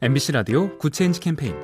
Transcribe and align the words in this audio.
MBC 0.00 0.30
라디오 0.30 0.78
Good 0.78 0.94
Change 0.94 1.18
캠페인 1.18 1.56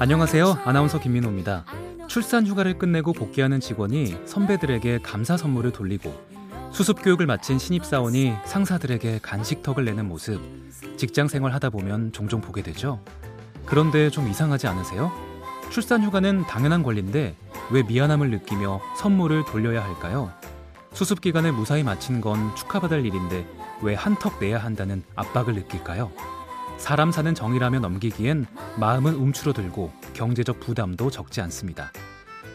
안녕하세요. 0.00 0.58
아나운서 0.64 0.98
김민호입니다. 0.98 1.64
출산 2.08 2.44
휴가를 2.44 2.78
끝내고 2.78 3.12
복귀하는 3.12 3.60
직원이 3.60 4.16
선배들에게 4.26 4.98
감사 4.98 5.36
선물을 5.36 5.70
돌리고 5.70 6.12
수습 6.72 7.00
교육을 7.04 7.26
마친 7.26 7.60
신입사원이 7.60 8.34
상사들에게 8.44 9.20
간식턱을 9.22 9.84
내는 9.84 10.08
모습 10.08 10.40
직장 10.96 11.28
생활 11.28 11.54
하다 11.54 11.70
보면 11.70 12.10
종종 12.10 12.40
보게 12.40 12.62
되죠. 12.62 13.00
그런데 13.66 14.10
좀 14.10 14.28
이상하지 14.28 14.66
않으세요? 14.66 15.12
출산 15.70 16.02
휴가는 16.02 16.42
당연한 16.48 16.82
권리인데 16.82 17.36
왜 17.70 17.82
미안함을 17.84 18.30
느끼며 18.30 18.80
선물을 18.96 19.44
돌려야 19.44 19.84
할까요? 19.84 20.32
수습 20.92 21.20
기간을 21.20 21.52
무사히 21.52 21.84
마친 21.84 22.20
건 22.20 22.52
축하받을 22.56 23.06
일인데 23.06 23.46
왜 23.82 23.94
한턱 23.94 24.40
내야 24.40 24.58
한다는 24.58 25.02
압박을 25.16 25.54
느낄까요? 25.54 26.10
사람 26.78 27.10
사는 27.10 27.34
정이라며 27.34 27.80
넘기기엔 27.80 28.46
마음은 28.76 29.14
움츠러들고 29.14 29.92
경제적 30.14 30.60
부담도 30.60 31.10
적지 31.10 31.40
않습니다. 31.40 31.92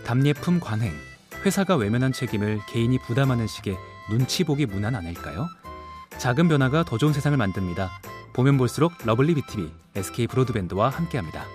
답례품 0.05 0.59
관행, 0.59 0.93
회사가 1.45 1.75
외면한 1.75 2.13
책임을 2.13 2.61
개인이 2.69 2.97
부담하는 2.99 3.47
식의 3.47 3.75
눈치 4.09 4.43
보기 4.43 4.65
문화는 4.65 4.99
아닐까요? 4.99 5.47
작은 6.17 6.47
변화가 6.47 6.83
더 6.83 6.97
좋은 6.97 7.13
세상을 7.13 7.37
만듭니다. 7.37 7.89
보면 8.33 8.57
볼수록 8.57 8.93
lovely 9.05 9.35
B 9.35 9.47
tv 9.47 9.71
SK 9.95 10.27
브로드밴드와 10.27 10.89
함께합니다. 10.89 11.45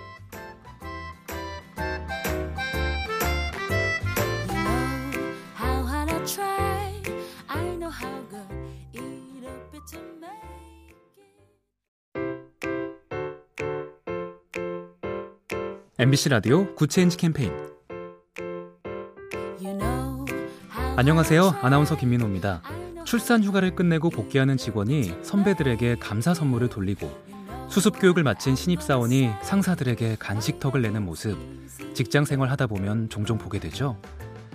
MBC 16.01 16.29
라디오 16.29 16.73
Good 16.77 16.93
Change 16.93 17.16
캠페인 17.16 17.52
안녕하세요. 20.95 21.57
아나운서 21.60 21.96
김민호입니다. 21.96 22.63
출산 23.04 23.43
휴가를 23.43 23.74
끝내고 23.74 24.10
복귀하는 24.10 24.57
직원이 24.57 25.13
선배들에게 25.23 25.96
감사 25.96 26.35
선물을 26.35 26.69
돌리고 26.69 27.10
수습 27.69 27.99
교육을 27.99 28.23
마친 28.23 28.54
신입사원이 28.54 29.32
상사들에게 29.43 30.19
간식턱을 30.21 30.82
내는 30.82 31.04
모습 31.04 31.37
직장 31.95 32.24
생활 32.24 32.49
하다 32.52 32.69
보면 32.69 33.09
종종 33.09 33.37
보게 33.37 33.59
되죠. 33.59 34.01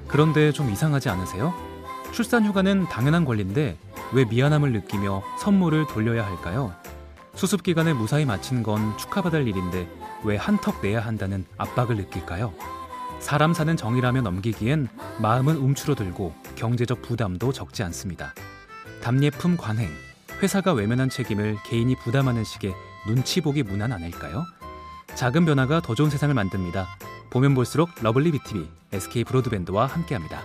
그런데 0.08 0.54
좀 0.54 0.72
이상하지 0.72 1.10
않으세요? 1.10 1.54
출산 2.14 2.46
휴가는 2.46 2.86
당연한 2.86 3.26
권리인데 3.26 3.78
왜 4.14 4.24
미안함을 4.24 4.72
느끼며 4.72 5.22
선물을 5.40 5.88
돌려야 5.88 6.26
할까요? 6.26 6.74
수습 7.36 7.64
기간을 7.64 7.96
무사히 7.96 8.24
마친 8.24 8.64
건 8.64 8.98
축하받을 8.98 9.46
일인데 9.46 9.90
왜 10.24 10.38
한턱 10.38 10.82
내야 10.82 11.02
한다는 11.02 11.46
압박을 11.58 11.98
느낄까요? 11.98 12.54
사람 13.20 13.54
사는 13.54 13.76
정이라며 13.76 14.22
넘기기엔 14.22 14.88
마음은 15.20 15.56
움츠러들고 15.56 16.34
경제적 16.56 17.02
부담도 17.02 17.54
적지 17.54 17.84
않습니다. 17.84 18.34
답례품 19.02 19.58
관행, 19.58 19.90
회사가 20.42 20.74
외면한 20.74 21.10
책임을 21.10 21.58
개인이 21.66 21.96
부담하는 21.96 22.44
식의 22.44 22.74
눈치 23.08 23.42
보기 23.42 23.64
문화는 23.64 23.96
아닐까요? 23.96 24.46
작은 25.16 25.46
변화가 25.46 25.82
더 25.82 25.96
좋은 25.96 26.10
세상을 26.10 26.34
만듭니다. 26.34 26.88
보면 27.30 27.54
볼수록 27.54 27.90
lovely 28.02 28.32
B 28.32 28.44
tv 28.44 28.68
SK 28.92 29.24
브로드밴드와 29.24 29.86
함께합니다. 29.88 30.42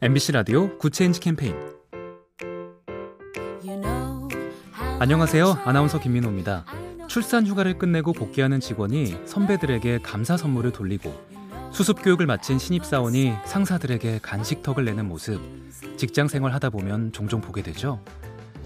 MBC 0.00 0.32
라디오 0.32 0.76
Good 0.76 0.93
Change 0.93 1.18
캠페인 1.20 1.54
안녕하세요. 4.98 5.60
아나운서 5.64 5.98
김민호입니다. 5.98 6.66
출산 7.08 7.46
휴가를 7.46 7.78
끝내고 7.78 8.12
복귀하는 8.12 8.60
직원이 8.60 9.16
선배들에게 9.24 10.00
감사 10.02 10.36
선물을 10.36 10.72
돌리고 10.72 11.14
수습 11.72 12.02
교육을 12.02 12.26
마친 12.26 12.58
신입사원이 12.58 13.34
상사들에게 13.46 14.20
간식턱을 14.22 14.84
내는 14.84 15.08
모습 15.08 15.40
직장 15.96 16.28
생활 16.28 16.52
하다 16.52 16.70
보면 16.70 17.12
종종 17.12 17.40
보게 17.40 17.62
되죠. 17.62 18.00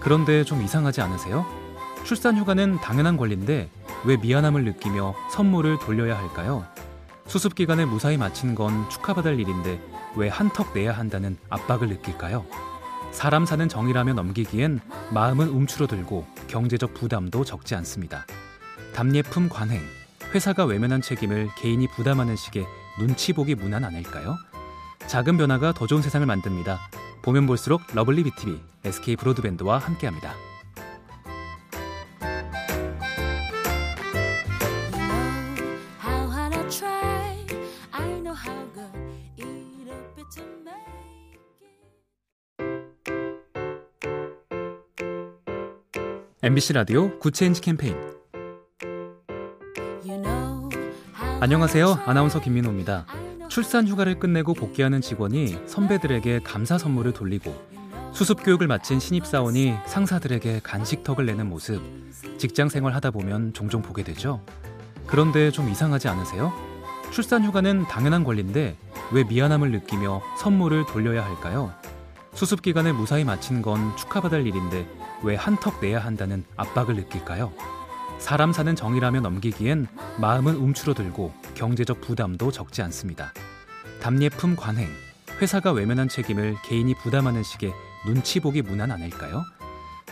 그런데 0.00 0.44
좀 0.44 0.62
이상하지 0.62 1.00
않으세요? 1.00 1.46
출산 2.04 2.36
휴가는 2.36 2.76
당연한 2.80 3.16
권리인데 3.16 3.70
왜 4.04 4.16
미안함을 4.16 4.64
느끼며 4.64 5.14
선물을 5.30 5.78
돌려야 5.80 6.16
할까요? 6.16 6.66
수습 7.26 7.54
기간을 7.54 7.86
무사히 7.86 8.16
마친 8.16 8.54
건 8.54 8.88
축하받을 8.88 9.38
일인데 9.38 9.80
왜 10.16 10.28
한턱 10.28 10.72
내야 10.74 10.92
한다는 10.92 11.36
압박을 11.50 11.88
느낄까요? 11.88 12.46
사람 13.10 13.46
사는 13.46 13.68
정이라며 13.68 14.14
넘기기엔 14.14 14.80
마음은 15.12 15.48
움츠러들고 15.48 16.26
경제적 16.46 16.94
부담도 16.94 17.44
적지 17.44 17.74
않습니다. 17.74 18.26
답례품 18.94 19.48
관행, 19.48 19.80
회사가 20.34 20.64
외면한 20.64 21.02
책임을 21.02 21.48
개인이 21.58 21.86
부담하는 21.88 22.36
식의 22.36 22.66
눈치 22.98 23.32
보기 23.32 23.54
문화는 23.54 23.88
아닐까요? 23.88 24.36
작은 25.06 25.36
변화가 25.38 25.72
더 25.72 25.86
좋은 25.86 26.02
세상을 26.02 26.26
만듭니다. 26.26 26.78
보면 27.22 27.46
볼수록 27.46 27.82
lovely 27.94 28.24
B 28.24 28.36
tv 28.36 28.60
SK 28.84 29.16
브로드밴드와 29.16 29.78
함께합니다. 29.78 30.34
MBC 46.40 46.74
라디오 46.74 47.18
Good 47.18 47.35
Change 47.35 47.60
캠페인 47.60 47.96
안녕하세요. 51.40 52.02
아나운서 52.06 52.40
김민호입니다. 52.40 53.06
출산 53.48 53.88
휴가를 53.88 54.20
끝내고 54.20 54.54
복귀하는 54.54 55.00
직원이 55.00 55.58
선배들에게 55.66 56.42
감사 56.44 56.78
선물을 56.78 57.12
돌리고 57.12 57.52
수습 58.12 58.44
교육을 58.44 58.68
마친 58.68 59.00
신입사원이 59.00 59.74
상사들에게 59.86 60.60
간식턱을 60.62 61.26
내는 61.26 61.48
모습 61.48 61.82
직장 62.38 62.68
생활 62.68 62.94
하다 62.94 63.10
보면 63.10 63.52
종종 63.52 63.82
보게 63.82 64.04
되죠. 64.04 64.40
그런데 65.08 65.50
좀 65.50 65.68
이상하지 65.68 66.06
않으세요? 66.06 66.52
출산 67.10 67.44
휴가는 67.44 67.82
당연한 67.88 68.22
권리인데 68.22 68.76
왜 69.10 69.24
미안함을 69.24 69.72
느끼며 69.72 70.22
선물을 70.38 70.86
돌려야 70.86 71.24
할까요? 71.24 71.72
수습 72.32 72.62
기간을 72.62 72.92
무사히 72.92 73.24
마친 73.24 73.60
건 73.60 73.96
축하받을 73.96 74.46
일인데 74.46 74.86
왜 75.22 75.34
한턱 75.34 75.80
내야 75.80 75.98
한다는 75.98 76.44
압박을 76.56 76.94
느낄까요? 76.96 77.52
사람 78.18 78.52
사는 78.52 78.74
정이라며 78.74 79.20
넘기기엔 79.20 79.86
마음은 80.20 80.56
움츠러들고 80.56 81.32
경제적 81.54 82.00
부담도 82.00 82.50
적지 82.50 82.82
않습니다. 82.82 83.32
답례품 84.00 84.56
관행, 84.56 84.88
회사가 85.40 85.72
외면한 85.72 86.08
책임을 86.08 86.56
개인이 86.64 86.92
부담하는 86.94 87.42
식의 87.42 87.72
눈치 88.06 88.40
보기 88.40 88.62
문화는 88.62 88.94
아닐까요? 88.94 89.44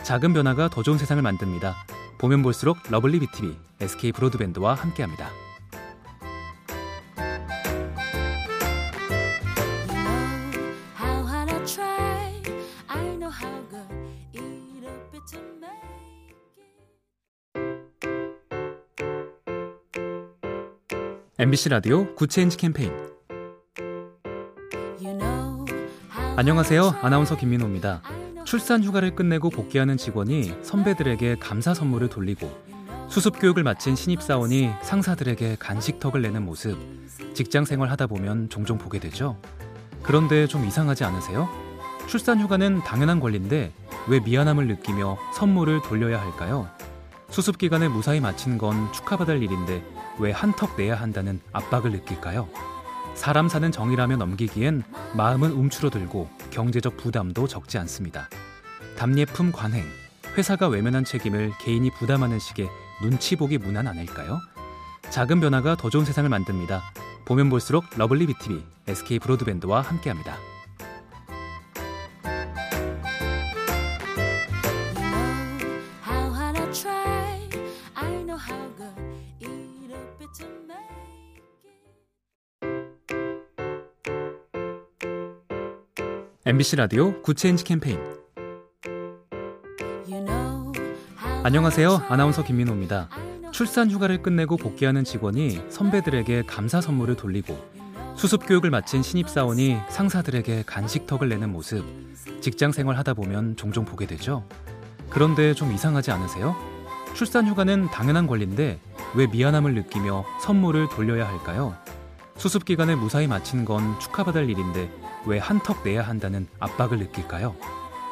작은 0.03 0.33
변화가 0.33 0.69
더 0.69 0.83
좋은 0.83 0.97
세상을 0.97 1.21
만듭니다. 1.21 1.75
보면 2.17 2.41
볼수록 2.43 2.77
lovely 2.89 3.19
B 3.19 3.32
tv 3.32 3.57
SK 3.81 4.11
브로드밴드와 4.13 4.73
함께합니다. 4.73 5.29
MBC 21.39 21.69
라디오 21.69 22.15
Good 22.15 22.32
Change 22.32 22.57
캠페인 22.57 22.91
안녕하세요. 26.35 26.95
아나운서 27.03 27.37
김민호입니다. 27.37 28.01
출산 28.43 28.83
휴가를 28.83 29.13
끝내고 29.13 29.51
복귀하는 29.51 29.97
직원이 29.97 30.51
선배들에게 30.63 31.35
감사 31.35 31.75
선물을 31.75 32.09
돌리고 32.09 32.49
수습 33.07 33.39
교육을 33.39 33.61
마친 33.61 33.95
신입사원이 33.95 34.71
상사들에게 34.81 35.57
간식턱을 35.59 36.23
내는 36.23 36.43
모습 36.43 36.75
직장 37.35 37.65
생활 37.65 37.91
하다 37.91 38.07
보면 38.07 38.49
종종 38.49 38.79
보게 38.79 38.97
되죠. 38.99 39.39
그런데 40.01 40.47
좀 40.47 40.65
이상하지 40.65 41.03
않으세요? 41.03 41.47
출산 42.07 42.39
휴가는 42.39 42.79
당연한 42.79 43.19
권리인데 43.19 43.71
왜 44.07 44.19
미안함을 44.21 44.65
느끼며 44.65 45.19
선물을 45.35 45.83
돌려야 45.83 46.19
할까요? 46.19 46.67
수습 47.29 47.59
기간을 47.59 47.89
무사히 47.89 48.21
마친 48.21 48.57
건 48.57 48.91
축하받을 48.91 49.43
일인데 49.43 49.83
왜 50.19 50.31
한턱 50.31 50.75
내야 50.77 50.95
한다는 50.95 51.39
압박을 51.53 51.91
느낄까요? 51.91 52.49
사람 53.15 53.49
사는 53.49 53.71
정이라며 53.71 54.17
넘기기엔 54.17 54.83
마음은 55.15 55.51
움츠러들고 55.51 56.29
경제적 56.51 56.97
부담도 56.97 57.47
적지 57.47 57.77
않습니다. 57.79 58.29
답례품 58.97 59.51
관행, 59.51 59.83
회사가 60.35 60.67
외면한 60.67 61.03
책임을 61.03 61.51
개인이 61.59 61.89
부담하는 61.91 62.39
식의 62.39 62.67
눈치 63.01 63.35
보기 63.35 63.57
문화는 63.57 63.91
아닐까요? 63.91 64.39
작은 65.09 65.39
변화가 65.39 65.75
더 65.77 65.89
좋은 65.89 66.05
세상을 66.05 66.29
만듭니다. 66.29 66.83
보면 67.25 67.49
볼수록 67.49 67.85
lovely 67.97 68.27
B 68.27 68.39
tv 68.39 68.63
SK 68.87 69.19
브로드밴드와 69.19 69.81
함께합니다. 69.81 70.37
MBC 86.47 86.77
라디오 86.77 87.21
Good 87.23 87.40
Change 87.40 87.65
캠페인 87.65 87.99
안녕하세요. 91.43 92.03
아나운서. 92.07 92.45
김민호입니다. 92.45 93.09
출산 93.51 93.91
휴가를 93.91 94.21
끝내고 94.21 94.55
복귀하는 94.55 95.03
직원이 95.03 95.59
선배들에게 95.67 96.43
감사 96.43 96.79
선물을 96.79 97.17
돌리고 97.17 97.53
수습 98.15 98.47
교육을 98.47 98.69
마친 98.69 99.03
신입사원이 99.03 99.77
상사들에게 99.89 100.63
간식턱을 100.65 101.27
내는 101.27 101.51
모습 101.51 101.83
직장 102.39 102.71
생활 102.71 102.97
하다 102.97 103.15
보면 103.15 103.57
종종 103.57 103.83
보게 103.83 104.05
되죠. 104.07 104.45
그런데 105.09 105.53
좀 105.53 105.73
이상하지 105.73 106.11
않으세요? 106.11 106.55
출산 107.13 107.45
휴가는 107.45 107.87
당연한 107.87 108.25
권리인데 108.25 108.79
왜 109.15 109.27
미안함을 109.27 109.73
느끼며 109.73 110.23
선물을 110.39 110.87
돌려야 110.91 111.27
할까요? 111.27 111.75
수습 112.37 112.65
기간을 112.65 112.95
무사히 112.95 113.27
마친 113.27 113.65
건 113.65 113.99
축하받을 113.99 114.49
일인데 114.49 114.91
왜 115.25 115.39
한턱 115.39 115.83
내야 115.83 116.03
한다는 116.03 116.47
압박을 116.59 116.99
느낄까요? 116.99 117.55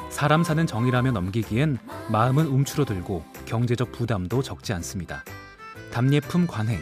사람 0.09 0.43
사는 0.43 0.65
정이라며 0.65 1.11
넘기기엔 1.11 1.77
마음은 2.09 2.47
움츠러들고 2.47 3.23
경제적 3.45 3.91
부담도 3.91 4.41
적지 4.41 4.73
않습니다. 4.73 5.23
답례품 5.91 6.47
관행, 6.47 6.79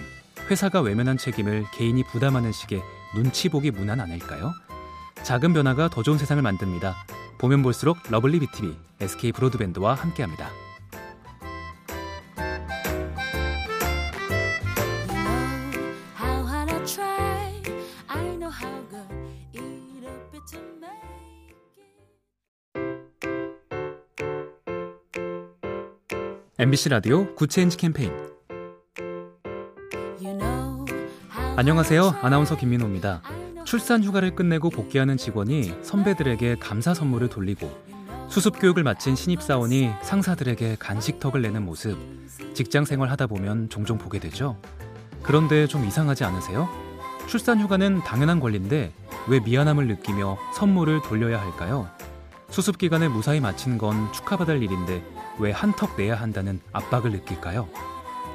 회사가 0.49 0.81
외면한 0.81 1.17
책임을 1.17 1.65
개인이 1.73 2.01
부담하는 2.03 2.51
식의 2.51 2.81
눈치 3.13 3.49
보기 3.49 3.71
문화는 3.71 4.03
아닐까요? 4.03 4.51
작은 5.23 5.53
변화가 5.53 5.89
더 5.89 6.01
좋은 6.01 6.17
세상을 6.17 6.41
만듭니다. 6.41 6.95
보면 7.39 7.61
볼수록 7.61 7.97
lovely 8.09 8.39
B 8.39 8.51
tv 8.51 8.75
SK 9.01 9.31
브로드밴드와 9.33 9.95
함께합니다. 9.95 10.49
Try. 16.85 17.32
MBC 26.59 26.89
라디오 26.89 27.33
Good 27.33 27.51
Change 27.51 27.77
캠페인 27.77 28.11
안녕하세요. 31.55 32.17
아나운서 32.21 32.55
김민호입니다. 32.55 33.23
출산 33.65 34.03
휴가를 34.03 34.35
끝내고 34.35 34.69
복귀하는 34.69 35.17
직원이 35.17 35.73
선배들에게 35.81 36.57
감사 36.59 36.93
선물을 36.93 37.29
돌리고 37.29 37.71
수습 38.29 38.59
교육을 38.59 38.83
마친 38.83 39.15
신입사원이 39.15 39.93
상사들에게 40.03 40.75
간식턱을 40.79 41.41
내는 41.41 41.65
모습 41.65 41.97
직장 42.53 42.85
생활 42.85 43.09
하다 43.09 43.25
보면 43.25 43.69
종종 43.69 43.97
보게 43.97 44.19
되죠. 44.19 44.55
그런데 45.23 45.65
좀 45.65 45.85
이상하지 45.87 46.23
않으세요? 46.23 46.69
출산 47.25 47.59
휴가는 47.61 47.99
당연한 48.01 48.39
권리인데 48.39 48.93
왜 49.27 49.39
미안함을 49.39 49.87
느끼며 49.87 50.37
선물을 50.53 51.01
돌려야 51.01 51.41
할까요? 51.41 51.89
수습 52.49 52.77
기간을 52.77 53.09
무사히 53.09 53.39
마친 53.39 53.79
건 53.79 54.13
축하받을 54.13 54.61
일인데 54.61 55.03
왜 55.39 55.51
한턱 55.51 55.97
내야 55.97 56.15
한다는 56.15 56.59
압박을 56.71 57.11
느낄까요? 57.11 57.67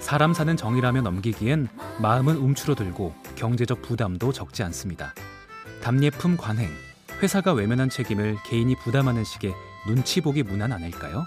사람 0.00 0.32
사는 0.32 0.56
정이라며 0.56 1.02
넘기기엔 1.02 1.68
마음은 2.00 2.36
움츠러들고 2.36 3.14
경제적 3.36 3.82
부담도 3.82 4.32
적지 4.32 4.62
않습니다. 4.64 5.14
답례품 5.82 6.36
관행, 6.36 6.70
회사가 7.22 7.52
외면한 7.52 7.88
책임을 7.88 8.36
개인이 8.44 8.74
부담하는 8.76 9.24
식의 9.24 9.54
눈치 9.86 10.20
보기 10.20 10.42
문화는 10.42 10.76
아닐까요? 10.76 11.24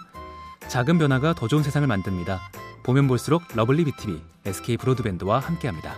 작은 0.68 0.98
변화가 1.00 1.34
더 1.34 1.48
좋은 1.48 1.64
세상을 1.64 1.86
만듭니다. 1.88 2.40
보면 2.84 3.08
볼수록 3.08 3.44
lovely 3.54 3.86
B 3.86 3.98
tv 3.98 4.22
SK 4.46 4.78
브로드밴드와 4.78 5.40
함께합니다. 5.40 5.96